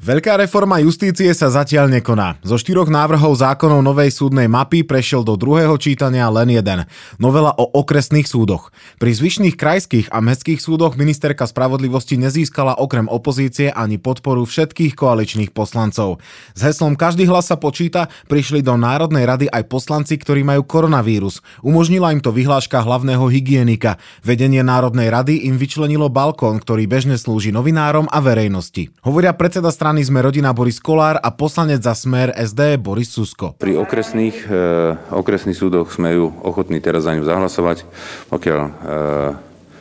Veľká 0.00 0.40
reforma 0.40 0.80
justície 0.80 1.28
sa 1.36 1.52
zatiaľ 1.52 1.92
nekoná. 2.00 2.40
Zo 2.40 2.56
štyroch 2.56 2.88
návrhov 2.88 3.36
zákonov 3.36 3.84
novej 3.84 4.08
súdnej 4.08 4.48
mapy 4.48 4.80
prešiel 4.80 5.20
do 5.20 5.36
druhého 5.36 5.76
čítania 5.76 6.24
len 6.32 6.48
jeden. 6.48 6.88
Novela 7.20 7.52
o 7.52 7.68
okresných 7.68 8.24
súdoch. 8.24 8.72
Pri 8.96 9.12
zvyšných 9.12 9.60
krajských 9.60 10.08
a 10.08 10.24
mestských 10.24 10.56
súdoch 10.56 10.96
ministerka 10.96 11.44
spravodlivosti 11.44 12.16
nezískala 12.16 12.80
okrem 12.80 13.12
opozície 13.12 13.68
ani 13.68 14.00
podporu 14.00 14.48
všetkých 14.48 14.96
koaličných 14.96 15.52
poslancov. 15.52 16.16
S 16.56 16.64
heslom 16.64 16.96
Každý 16.96 17.28
hlas 17.28 17.52
sa 17.52 17.60
počíta 17.60 18.08
prišli 18.24 18.64
do 18.64 18.80
Národnej 18.80 19.28
rady 19.28 19.52
aj 19.52 19.68
poslanci, 19.68 20.16
ktorí 20.16 20.40
majú 20.48 20.64
koronavírus. 20.64 21.44
Umožnila 21.60 22.08
im 22.16 22.24
to 22.24 22.32
vyhláška 22.32 22.80
hlavného 22.80 23.28
hygienika. 23.28 24.00
Vedenie 24.24 24.64
Národnej 24.64 25.12
rady 25.12 25.44
im 25.44 25.60
vyčlenilo 25.60 26.08
balkón, 26.08 26.56
ktorý 26.56 26.88
bežne 26.88 27.20
slúži 27.20 27.52
novinárom 27.52 28.08
a 28.08 28.24
verejnosti. 28.24 28.88
Hovoria 29.04 29.36
predseda 29.36 29.68
strany 29.68 29.89
strany 29.90 30.06
sme 30.06 30.22
rodina 30.22 30.54
Boris 30.54 30.78
Kolár 30.78 31.18
a 31.18 31.34
poslanec 31.34 31.82
za 31.82 31.98
smer 31.98 32.30
SD 32.30 32.78
Boris 32.78 33.10
Susko. 33.10 33.58
Pri 33.58 33.74
okresných, 33.74 34.46
e, 34.46 34.94
okresných 35.10 35.58
súdoch 35.58 35.90
sme 35.90 36.14
ju 36.14 36.30
ochotní 36.46 36.78
teraz 36.78 37.10
za 37.10 37.18
ňu 37.18 37.26
zahlasovať, 37.26 37.82
pokiaľ 38.30 38.60
e, 38.62 38.70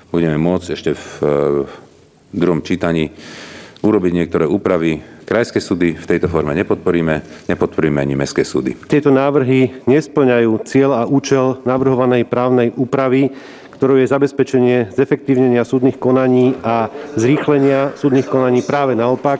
budeme 0.09 0.41
môcť 0.41 0.67
ešte 0.73 0.97
v, 0.97 1.05
e, 1.21 1.29
v 2.33 2.37
druhom 2.41 2.65
čítaní 2.65 3.13
urobiť 3.85 4.11
niektoré 4.17 4.49
úpravy. 4.49 4.97
Krajské 5.29 5.61
súdy 5.61 5.93
v 5.93 6.09
tejto 6.09 6.25
forme 6.25 6.57
nepodporíme, 6.57 7.45
nepodporíme 7.45 8.01
ani 8.01 8.17
mestské 8.17 8.41
súdy. 8.41 8.73
Tieto 8.89 9.13
návrhy 9.13 9.85
nesplňajú 9.85 10.51
cieľ 10.65 10.91
a 10.97 11.01
účel 11.05 11.61
navrhovanej 11.69 12.25
právnej 12.25 12.73
úpravy, 12.73 13.29
ktorou 13.79 13.95
je 13.95 14.11
zabezpečenie 14.11 14.91
zefektívnenia 14.91 15.63
súdnych 15.63 15.95
konaní 15.95 16.51
a 16.67 16.91
zrýchlenia 17.15 17.95
súdnych 17.95 18.27
konaní 18.27 18.59
práve 18.59 18.91
naopak 18.91 19.39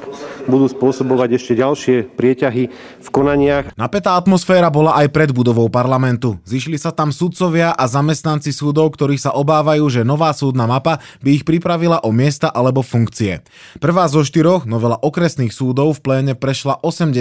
budú 0.49 0.67
spôsobovať 0.67 1.37
ešte 1.37 1.53
ďalšie 1.55 1.95
prieťahy 2.17 2.63
v 2.99 3.07
konaniach. 3.13 3.71
Napätá 3.77 4.17
atmosféra 4.17 4.67
bola 4.73 4.97
aj 4.97 5.13
pred 5.13 5.29
budovou 5.29 5.69
parlamentu. 5.69 6.41
Zišli 6.43 6.75
sa 6.75 6.89
tam 6.89 7.13
sudcovia 7.13 7.71
a 7.71 7.85
zamestnanci 7.85 8.51
súdov, 8.51 8.91
ktorí 8.97 9.15
sa 9.15 9.31
obávajú, 9.37 9.85
že 9.87 10.01
nová 10.01 10.33
súdna 10.33 10.65
mapa 10.65 10.99
by 11.21 11.29
ich 11.39 11.43
pripravila 11.45 12.01
o 12.03 12.09
miesta 12.09 12.49
alebo 12.49 12.81
funkcie. 12.81 13.45
Prvá 13.77 14.09
zo 14.09 14.25
štyroch, 14.25 14.65
novela 14.65 14.97
okresných 14.97 15.53
súdov 15.53 15.95
v 15.95 16.03
pléne 16.03 16.33
prešla 16.33 16.81
80 16.81 17.15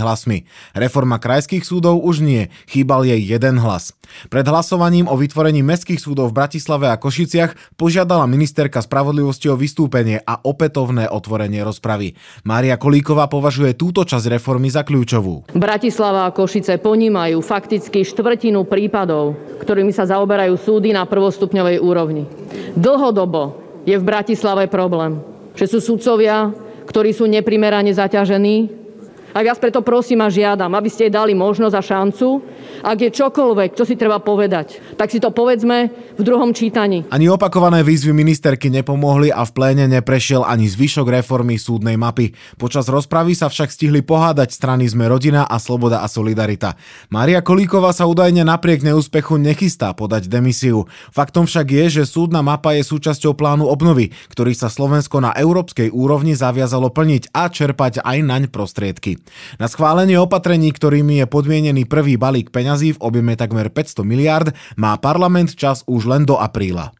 hlasmi. 0.00 0.48
Reforma 0.72 1.20
krajských 1.20 1.62
súdov 1.62 2.00
už 2.00 2.24
nie, 2.24 2.48
chýbal 2.66 3.04
jej 3.04 3.20
jeden 3.20 3.60
hlas. 3.60 3.92
Pred 4.32 4.48
hlasovaním 4.48 5.06
o 5.06 5.14
vytvorení 5.14 5.62
mestských 5.62 6.00
súdov 6.02 6.32
v 6.32 6.42
Bratislave 6.42 6.90
a 6.90 6.98
Košiciach 6.98 7.78
požiadala 7.78 8.26
ministerka 8.26 8.82
spravodlivosti 8.82 9.46
o 9.52 9.58
vystúpenie 9.58 10.18
a 10.24 10.40
opätovné 10.42 11.06
otvorenie 11.06 11.62
rozpravy. 11.62 12.16
Mária 12.70 12.86
Kolíková 12.86 13.26
považuje 13.26 13.74
túto 13.74 14.06
časť 14.06 14.38
reformy 14.38 14.70
za 14.70 14.86
kľúčovú. 14.86 15.50
Bratislava 15.58 16.22
a 16.22 16.30
Košice 16.30 16.78
ponímajú 16.78 17.42
fakticky 17.42 18.06
štvrtinu 18.06 18.62
prípadov, 18.62 19.34
ktorými 19.58 19.90
sa 19.90 20.06
zaoberajú 20.06 20.54
súdy 20.54 20.94
na 20.94 21.02
prvostupňovej 21.02 21.82
úrovni. 21.82 22.30
Dlhodobo 22.78 23.58
je 23.82 23.98
v 23.98 24.06
Bratislave 24.06 24.70
problém, 24.70 25.18
že 25.58 25.66
sú 25.66 25.82
sudcovia, 25.82 26.54
ktorí 26.86 27.10
sú 27.10 27.26
neprimerane 27.26 27.90
zaťažení, 27.90 28.79
a 29.30 29.38
vás 29.46 29.58
preto 29.62 29.84
prosím 29.84 30.26
a 30.26 30.28
žiadam, 30.32 30.72
aby 30.74 30.88
ste 30.90 31.06
jej 31.06 31.14
dali 31.14 31.32
možnosť 31.38 31.74
a 31.76 31.82
šancu, 31.82 32.28
ak 32.82 32.98
je 32.98 33.10
čokoľvek, 33.14 33.78
čo 33.78 33.84
si 33.86 33.94
treba 33.94 34.18
povedať, 34.18 34.82
tak 34.98 35.12
si 35.12 35.22
to 35.22 35.30
povedzme 35.30 35.92
v 36.18 36.22
druhom 36.22 36.50
čítaní. 36.50 37.06
Ani 37.14 37.30
opakované 37.30 37.86
výzvy 37.86 38.10
ministerky 38.10 38.72
nepomohli 38.72 39.30
a 39.30 39.46
v 39.46 39.52
pléne 39.54 39.84
neprešiel 39.86 40.42
ani 40.42 40.66
zvyšok 40.66 41.06
reformy 41.22 41.60
súdnej 41.60 41.94
mapy. 41.94 42.34
Počas 42.58 42.90
rozpravy 42.90 43.38
sa 43.38 43.46
však 43.46 43.70
stihli 43.70 44.02
pohádať 44.02 44.50
strany 44.50 44.90
Sme 44.90 45.06
rodina 45.06 45.46
a 45.46 45.62
Sloboda 45.62 46.02
a 46.02 46.08
Solidarita. 46.10 46.74
Mária 47.12 47.44
Kolíková 47.44 47.94
sa 47.94 48.10
údajne 48.10 48.42
napriek 48.42 48.82
neúspechu 48.82 49.38
nechystá 49.38 49.94
podať 49.94 50.26
demisiu. 50.26 50.90
Faktom 51.14 51.46
však 51.46 51.66
je, 51.70 51.84
že 52.02 52.04
súdna 52.08 52.42
mapa 52.42 52.74
je 52.74 52.82
súčasťou 52.82 53.38
plánu 53.38 53.68
obnovy, 53.70 54.10
ktorý 54.32 54.56
sa 54.56 54.72
Slovensko 54.72 55.22
na 55.22 55.30
európskej 55.36 55.92
úrovni 55.92 56.34
zaviazalo 56.34 56.90
plniť 56.90 57.30
a 57.30 57.46
čerpať 57.46 58.02
aj 58.02 58.18
naň 58.24 58.42
prostriedky. 58.48 59.19
Na 59.58 59.66
schválenie 59.66 60.20
opatrení, 60.20 60.70
ktorými 60.70 61.24
je 61.24 61.26
podmienený 61.26 61.88
prvý 61.88 62.20
balík 62.20 62.52
peňazí 62.52 62.94
v 62.96 63.02
objeme 63.02 63.34
takmer 63.34 63.72
500 63.72 64.04
miliárd, 64.04 64.52
má 64.76 64.94
parlament 65.00 65.56
čas 65.56 65.82
už 65.88 66.06
len 66.06 66.22
do 66.28 66.36
apríla. 66.36 66.92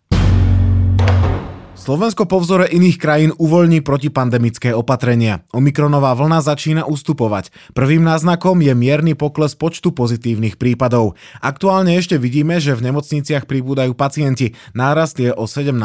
Slovensko 1.80 2.28
po 2.28 2.44
vzore 2.44 2.68
iných 2.68 3.00
krajín 3.00 3.32
uvoľní 3.40 3.80
protipandemické 3.80 4.76
opatrenia. 4.76 5.48
Omikronová 5.56 6.12
vlna 6.12 6.44
začína 6.44 6.84
ustupovať. 6.84 7.48
Prvým 7.72 8.04
náznakom 8.04 8.60
je 8.60 8.76
mierny 8.76 9.16
pokles 9.16 9.56
počtu 9.56 9.88
pozitívnych 9.88 10.60
prípadov. 10.60 11.16
Aktuálne 11.40 11.96
ešte 11.96 12.20
vidíme, 12.20 12.60
že 12.60 12.76
v 12.76 12.84
nemocniciach 12.84 13.48
pribúdajú 13.48 13.96
pacienti. 13.96 14.52
Nárast 14.76 15.16
je 15.24 15.32
o 15.32 15.48
17%. 15.48 15.80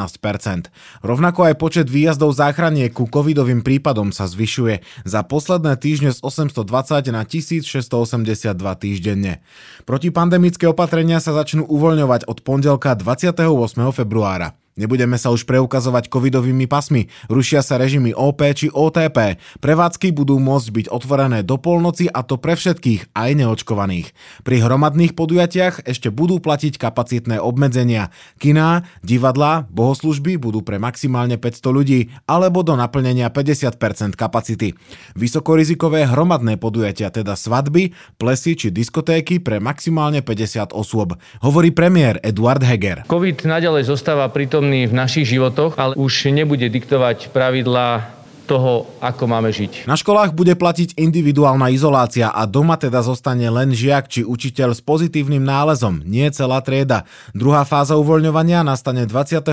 Rovnako 0.99 1.39
aj 1.47 1.55
počet 1.63 1.87
výjazdov 1.87 2.35
záchranie 2.35 2.91
ku 2.91 3.07
covidovým 3.07 3.63
prípadom 3.63 4.11
sa 4.11 4.27
zvyšuje. 4.27 4.83
Za 5.07 5.23
posledné 5.23 5.79
týždne 5.79 6.11
z 6.11 6.19
820 6.19 7.07
na 7.15 7.23
1682 7.23 8.51
týždenne. 8.83 9.39
Protipandemické 9.87 10.67
opatrenia 10.67 11.23
sa 11.23 11.31
začnú 11.31 11.63
uvoľňovať 11.63 12.27
od 12.27 12.43
pondelka 12.43 12.99
28. 12.99 13.47
februára. 13.95 14.64
Nebudeme 14.75 15.15
sa 15.15 15.31
už 15.31 15.47
preukazovať 15.47 16.11
covidovými 16.11 16.67
pasmi, 16.67 17.07
rušia 17.31 17.63
sa 17.63 17.79
režimy 17.79 18.11
OP 18.11 18.43
či 18.59 18.67
OTP. 18.67 19.39
Prevádzky 19.63 20.11
budú 20.11 20.35
môcť 20.35 20.67
byť 20.67 20.85
otvorené 20.91 21.47
do 21.47 21.55
polnoci 21.55 22.11
a 22.11 22.27
to 22.27 22.35
pre 22.35 22.59
všetkých, 22.59 23.15
aj 23.15 23.29
neočkovaných. 23.39 24.11
Pri 24.43 24.59
hromadných 24.59 25.15
podujatiach 25.15 25.87
ešte 25.87 26.11
budú 26.11 26.43
platiť 26.43 26.75
kapacitné 26.75 27.39
obmedzenia. 27.39 28.11
Kiná, 28.35 28.83
divadlá, 28.99 29.63
bohoslužby 29.71 30.35
budú 30.35 30.59
pre 30.59 30.75
maximálne 30.75 31.39
500 31.39 31.71
ľudí 31.71 32.11
alebo 32.27 32.59
do 32.59 32.75
naplnenia 32.75 33.31
50% 33.31 33.79
kapacity. 34.19 34.75
Vysokorizikové 35.15 36.03
hromadné 36.03 36.59
podujatia, 36.59 37.15
teda 37.15 37.39
svadby, 37.39 37.95
plesy 38.19 38.59
či 38.59 38.75
diskotéky 38.75 39.39
pre 39.39 39.63
maximálne 39.63 40.19
50 40.19 40.75
osôb. 40.75 41.15
Hovorí 41.39 41.71
premiér 41.71 42.19
Eduard 42.19 42.59
Heger. 42.59 43.07
COVID 43.07 43.47
naďalej 43.47 43.87
zostáva 43.87 44.27
pritom 44.27 44.64
prítomný 44.65 44.89
v 44.89 44.97
našich 44.97 45.29
životoch, 45.29 45.77
ale 45.77 45.93
už 45.93 46.33
nebude 46.33 46.65
diktovať 46.65 47.29
pravidlá 47.29 48.14
toho, 48.45 48.85
ako 49.01 49.25
máme 49.25 49.49
žiť. 49.49 49.89
Na 49.89 49.97
školách 49.97 50.37
bude 50.37 50.53
platiť 50.53 50.93
individuálna 50.95 51.73
izolácia 51.73 52.29
a 52.29 52.45
doma 52.45 52.77
teda 52.77 53.01
zostane 53.01 53.49
len 53.49 53.73
žiak 53.73 54.05
či 54.05 54.21
učiteľ 54.21 54.77
s 54.77 54.81
pozitívnym 54.85 55.41
nálezom, 55.41 56.05
nie 56.05 56.29
celá 56.29 56.61
trieda. 56.61 57.09
Druhá 57.33 57.65
fáza 57.65 57.97
uvoľňovania 57.97 58.61
nastane 58.61 59.09
28. 59.09 59.49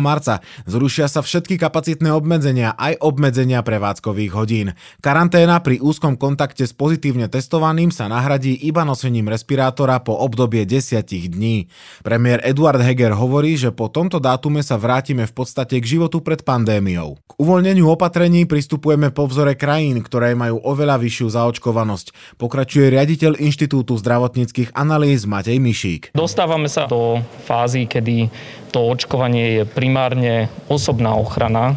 marca. 0.00 0.40
Zrušia 0.64 1.06
sa 1.06 1.20
všetky 1.20 1.60
kapacitné 1.60 2.08
obmedzenia, 2.16 2.72
aj 2.80 2.96
obmedzenia 3.04 3.60
prevádzkových 3.60 4.32
hodín. 4.32 4.72
Karanténa 5.04 5.60
pri 5.60 5.76
úzkom 5.84 6.16
kontakte 6.16 6.64
s 6.64 6.72
pozitívne 6.72 7.28
testovaným 7.28 7.92
sa 7.92 8.08
nahradí 8.08 8.56
iba 8.64 8.88
nosením 8.88 9.28
respirátora 9.28 10.00
po 10.00 10.16
obdobie 10.16 10.64
10 10.64 11.04
dní. 11.36 11.68
Premiér 12.00 12.40
Eduard 12.40 12.80
Heger 12.80 13.12
hovorí, 13.12 13.60
že 13.60 13.68
po 13.74 13.92
tomto 13.92 14.16
dátume 14.16 14.64
sa 14.64 14.80
vrátime 14.80 15.28
v 15.28 15.34
podstate 15.36 15.76
k 15.82 15.98
životu 15.98 16.22
pred 16.24 16.40
pandémiou. 16.46 17.18
K 17.26 17.32
uvoľneniu 17.36 17.90
opatrení 17.90 18.29
opatrení 18.30 18.46
pristupujeme 18.46 19.10
po 19.10 19.26
vzore 19.26 19.58
krajín, 19.58 19.98
ktoré 20.06 20.38
majú 20.38 20.62
oveľa 20.62 21.02
vyššiu 21.02 21.34
zaočkovanosť. 21.34 22.38
Pokračuje 22.38 22.94
riaditeľ 22.94 23.42
Inštitútu 23.42 23.98
zdravotníckých 23.98 24.70
analýz 24.70 25.26
Matej 25.26 25.58
Mišík. 25.58 26.14
Dostávame 26.14 26.70
sa 26.70 26.86
do 26.86 27.18
fázy, 27.42 27.90
kedy 27.90 28.30
to 28.70 28.86
očkovanie 28.86 29.58
je 29.58 29.62
primárne 29.66 30.46
osobná 30.70 31.10
ochrana 31.18 31.74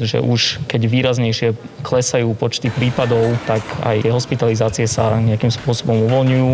že 0.00 0.24
už 0.24 0.64
keď 0.64 0.88
výraznejšie 0.88 1.52
klesajú 1.84 2.32
počty 2.32 2.72
prípadov, 2.72 3.36
tak 3.44 3.60
aj 3.84 4.08
hospitalizácie 4.08 4.88
sa 4.88 5.20
nejakým 5.20 5.52
spôsobom 5.52 6.08
uvoľňujú, 6.08 6.50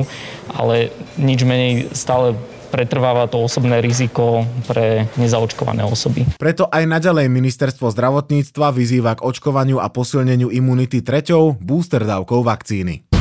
ale 0.58 0.90
nič 1.14 1.46
menej 1.46 1.94
stále 1.94 2.34
pretrváva 2.76 3.24
to 3.24 3.40
osobné 3.40 3.80
riziko 3.80 4.44
pre 4.68 5.08
nezaočkované 5.16 5.80
osoby. 5.80 6.28
Preto 6.36 6.68
aj 6.68 6.84
naďalej 6.84 7.32
ministerstvo 7.32 7.88
zdravotníctva 7.88 8.68
vyzýva 8.76 9.16
k 9.16 9.24
očkovaniu 9.24 9.80
a 9.80 9.88
posilneniu 9.88 10.52
imunity 10.52 11.00
treťou 11.00 11.56
booster 11.56 12.04
dávkou 12.04 12.44
vakcíny. 12.44 13.15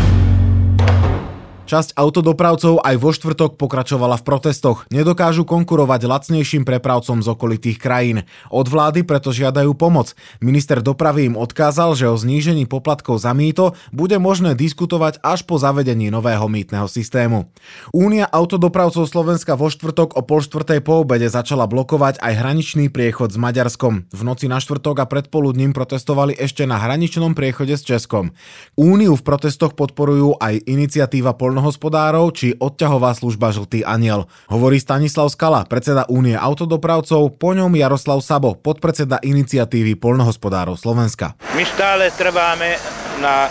Časť 1.65 1.97
autodopravcov 1.97 2.85
aj 2.85 2.95
vo 3.01 3.09
štvrtok 3.09 3.57
pokračovala 3.57 4.21
v 4.21 4.25
protestoch. 4.29 4.85
Nedokážu 4.94 5.50
konkurovať 5.50 6.06
lacnejším 6.06 6.62
prepravcom 6.62 7.25
z 7.25 7.27
okolitých 7.33 7.81
krajín. 7.81 8.21
Od 8.53 8.69
vlády 8.69 9.01
preto 9.01 9.33
žiadajú 9.33 9.73
pomoc. 9.73 10.13
Minister 10.45 10.85
dopravy 10.85 11.33
im 11.33 11.33
odkázal, 11.33 11.97
že 11.97 12.06
o 12.06 12.13
znížení 12.13 12.69
poplatkov 12.69 13.17
za 13.17 13.33
mýto 13.33 13.73
bude 13.89 14.21
možné 14.21 14.53
diskutovať 14.53 15.25
až 15.25 15.41
po 15.50 15.57
zavedení 15.57 16.13
nového 16.13 16.45
mýtneho 16.45 16.85
systému. 16.85 17.50
Únia 17.89 18.29
autodopravcov 18.29 19.09
Slovenska 19.09 19.57
vo 19.57 19.73
štvrtok 19.73 20.13
o 20.13 20.21
pol 20.21 20.45
štvrtej 20.45 20.85
po 20.85 21.01
obede 21.01 21.33
začala 21.33 21.65
blokovať 21.65 22.21
aj 22.21 22.45
hraničný 22.45 22.94
priechod 22.94 23.33
s 23.33 23.41
Maďarskom. 23.41 24.06
V 24.13 24.21
noci 24.21 24.45
na 24.45 24.62
štvrtok 24.62 25.01
a 25.01 25.09
predpoludním 25.09 25.73
protestovali 25.73 26.38
ešte 26.38 26.69
na 26.69 26.77
hraničnom 26.77 27.33
priechode 27.33 27.73
s 27.73 27.81
Českom. 27.81 28.38
Úniu 28.77 29.17
v 29.17 29.25
protestoch 29.25 29.73
podporujú 29.73 30.38
aj 30.38 30.62
iniciatíva 30.69 31.33
polnohospodárov 31.55 32.35
či 32.35 32.51
odťahová 32.59 33.15
služba 33.15 33.55
Žltý 33.55 33.87
aniel. 33.87 34.27
Hovorí 34.51 34.75
Stanislav 34.75 35.31
Skala, 35.31 35.63
predseda 35.63 36.03
Únie 36.11 36.35
autodopravcov, 36.35 37.39
po 37.39 37.55
ňom 37.55 37.71
Jaroslav 37.79 38.19
Sabo, 38.19 38.59
podpredseda 38.59 39.23
iniciatívy 39.23 39.95
polnohospodárov 39.95 40.75
Slovenska. 40.75 41.39
My 41.55 41.63
stále 41.63 42.11
trváme 42.11 42.75
na 43.23 43.47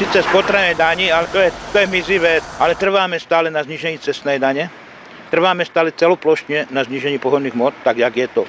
síce 0.00 0.24
spotrebnej 0.24 0.72
dani, 0.72 1.12
ale 1.12 1.28
to 1.28 1.36
je, 1.36 1.52
to 1.68 1.76
je 1.84 1.86
mizivé, 1.92 2.40
ale 2.56 2.72
trváme 2.72 3.20
stále 3.20 3.52
na 3.52 3.60
znižení 3.60 4.00
cestnej 4.00 4.40
dane. 4.40 4.72
Trváme 5.28 5.68
stále 5.68 5.92
celoplošne 5.92 6.72
na 6.72 6.80
znižení 6.80 7.20
pohodných 7.20 7.52
mod, 7.52 7.76
tak 7.84 8.00
jak 8.00 8.16
je 8.16 8.28
to 8.32 8.42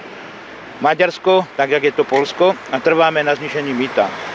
Maďarsko, 0.80 1.44
tak 1.60 1.76
jak 1.76 1.84
je 1.84 1.94
to 2.00 2.08
Polsko 2.08 2.56
a 2.72 2.80
trváme 2.80 3.20
na 3.28 3.36
znižení 3.36 3.76
mýta. 3.76 4.29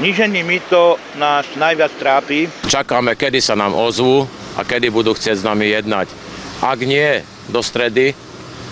Znižení 0.00 0.40
mýto 0.48 0.96
nás 1.20 1.44
najviac 1.60 1.92
trápi. 2.00 2.48
Čakáme, 2.64 3.12
kedy 3.20 3.36
sa 3.44 3.52
nám 3.52 3.76
ozvú 3.76 4.24
a 4.56 4.64
kedy 4.64 4.88
budú 4.88 5.12
chcieť 5.12 5.36
s 5.36 5.44
nami 5.44 5.68
jednať. 5.76 6.08
Ak 6.64 6.80
nie 6.80 7.20
do 7.52 7.60
stredy, 7.60 8.16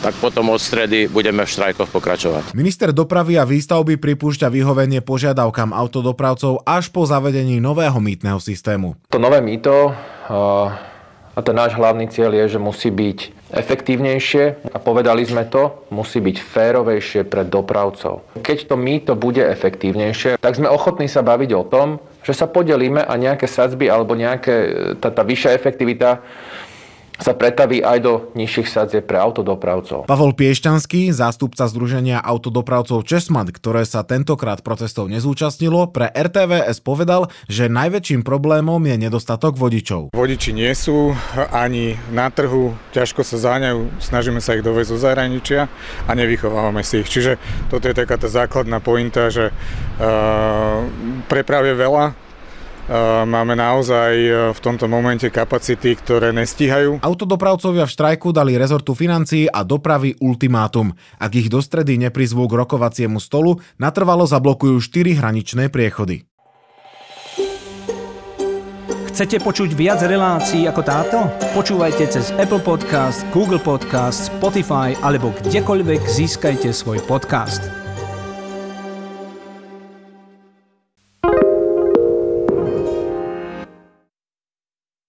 tak 0.01 0.17
potom 0.25 0.49
od 0.49 0.57
stredy 0.57 1.05
budeme 1.05 1.45
v 1.45 1.53
štrajkoch 1.53 1.93
pokračovať. 1.93 2.57
Minister 2.57 2.97
dopravy 2.97 3.37
a 3.37 3.45
výstavby 3.45 4.01
pripúšťa 4.01 4.49
vyhovenie 4.49 5.05
požiadavkám 5.05 5.77
autodopravcov 5.77 6.65
až 6.65 6.89
po 6.89 7.05
zavedení 7.05 7.61
nového 7.61 8.01
mýtneho 8.01 8.41
systému. 8.41 8.97
To 9.13 9.21
nové 9.21 9.45
mýto 9.45 9.93
a 11.39 11.43
ten 11.47 11.55
náš 11.55 11.79
hlavný 11.79 12.11
cieľ 12.11 12.35
je, 12.35 12.59
že 12.59 12.59
musí 12.59 12.91
byť 12.91 13.19
efektívnejšie 13.55 14.75
a 14.75 14.79
povedali 14.83 15.23
sme 15.23 15.47
to, 15.47 15.87
musí 15.95 16.19
byť 16.19 16.37
férovejšie 16.43 17.23
pre 17.31 17.47
dopravcov. 17.47 18.27
Keď 18.43 18.67
to 18.67 18.75
mýto 18.75 19.15
bude 19.15 19.41
efektívnejšie, 19.47 20.43
tak 20.43 20.59
sme 20.59 20.67
ochotní 20.67 21.07
sa 21.07 21.23
baviť 21.23 21.51
o 21.55 21.63
tom, 21.63 22.03
že 22.27 22.35
sa 22.35 22.51
podelíme 22.51 23.07
a 23.07 23.15
nejaké 23.15 23.47
sadzby 23.47 23.87
alebo 23.87 24.19
nejaké, 24.19 24.55
tá, 24.99 25.15
tá 25.15 25.23
vyššia 25.23 25.55
efektivita 25.55 26.27
sa 27.19 27.35
pretaví 27.35 27.83
aj 27.83 27.99
do 27.99 28.13
nižších 28.39 28.69
sadzieb 28.71 29.05
pre 29.11 29.19
autodopravcov. 29.19 30.07
Pavol 30.07 30.33
Piešťanský, 30.39 31.11
zástupca 31.11 31.67
Združenia 31.67 32.23
autodopravcov 32.23 33.03
Česmat, 33.03 33.51
ktoré 33.51 33.83
sa 33.83 34.07
tentokrát 34.07 34.63
protestov 34.63 35.11
nezúčastnilo, 35.11 35.91
pre 35.91 36.07
RTVS 36.15 36.79
povedal, 36.79 37.27
že 37.51 37.67
najväčším 37.67 38.23
problémom 38.23 38.79
je 38.87 38.97
nedostatok 38.97 39.59
vodičov. 39.59 40.15
Vodiči 40.15 40.55
nie 40.55 40.71
sú 40.73 41.13
ani 41.51 41.99
na 42.15 42.31
trhu, 42.31 42.79
ťažko 42.95 43.27
sa 43.27 43.37
záňajú, 43.37 43.99
snažíme 43.99 44.39
sa 44.39 44.55
ich 44.55 44.63
dovesť 44.63 44.89
zo 44.95 44.99
zahraničia 45.03 45.67
a 46.07 46.11
nevychovávame 46.15 46.87
si 46.87 47.03
ich. 47.03 47.11
Čiže 47.11 47.37
toto 47.67 47.91
je 47.91 47.99
taká 47.99 48.15
tá 48.15 48.31
základná 48.31 48.79
pointa, 48.79 49.27
že 49.27 49.51
uh, 49.51 50.87
prepravie 51.27 51.75
veľa, 51.75 52.28
Máme 53.29 53.53
naozaj 53.53 54.13
v 54.57 54.59
tomto 54.65 54.89
momente 54.89 55.29
kapacity, 55.29 55.93
ktoré 55.93 56.33
nestíhajú. 56.33 57.05
Autodopravcovia 57.05 57.85
v 57.85 57.93
štrajku 57.93 58.33
dali 58.33 58.57
rezortu 58.57 58.97
financií 58.97 59.45
a 59.45 59.61
dopravy 59.61 60.17
ultimátum. 60.25 60.97
Ak 61.21 61.37
ich 61.37 61.53
do 61.53 61.61
stredy 61.61 62.01
neprizvú 62.01 62.49
k 62.49 62.65
rokovaciemu 62.65 63.21
stolu, 63.21 63.61
natrvalo 63.77 64.25
zablokujú 64.25 64.81
4 64.81 65.21
hraničné 65.21 65.69
priechody. 65.69 66.25
Chcete 69.13 69.43
počuť 69.43 69.75
viac 69.75 69.99
relácií 70.07 70.65
ako 70.71 70.83
táto? 70.87 71.19
Počúvajte 71.53 72.07
cez 72.09 72.31
Apple 72.39 72.63
Podcast, 72.63 73.27
Google 73.35 73.59
Podcast, 73.59 74.31
Spotify 74.31 74.97
alebo 75.03 75.35
kdekoľvek 75.45 76.07
získajte 76.07 76.71
svoj 76.71 77.03
podcast. 77.05 77.88